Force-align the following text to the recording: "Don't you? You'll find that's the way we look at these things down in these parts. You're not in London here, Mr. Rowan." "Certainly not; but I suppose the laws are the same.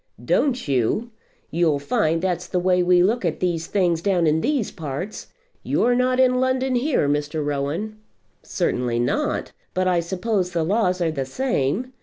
"Don't 0.25 0.67
you? 0.67 1.11
You'll 1.51 1.77
find 1.77 2.23
that's 2.23 2.47
the 2.47 2.57
way 2.57 2.81
we 2.81 3.03
look 3.03 3.23
at 3.23 3.39
these 3.39 3.67
things 3.67 4.01
down 4.01 4.25
in 4.25 4.41
these 4.41 4.71
parts. 4.71 5.27
You're 5.61 5.93
not 5.93 6.19
in 6.19 6.39
London 6.41 6.73
here, 6.73 7.07
Mr. 7.07 7.45
Rowan." 7.45 7.99
"Certainly 8.41 8.97
not; 8.99 9.51
but 9.75 9.87
I 9.87 9.99
suppose 9.99 10.53
the 10.53 10.63
laws 10.63 11.01
are 11.01 11.11
the 11.11 11.25
same. 11.25 11.93